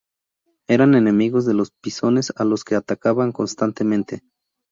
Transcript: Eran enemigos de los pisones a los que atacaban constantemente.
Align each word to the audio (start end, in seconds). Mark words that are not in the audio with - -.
Eran 0.67 0.95
enemigos 0.95 1.45
de 1.45 1.53
los 1.53 1.69
pisones 1.69 2.33
a 2.35 2.43
los 2.43 2.63
que 2.63 2.73
atacaban 2.73 3.31
constantemente. 3.31 4.23